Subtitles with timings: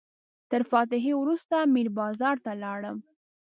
[0.49, 2.97] تر فاتحې وروسته میر بازار ته لاړم.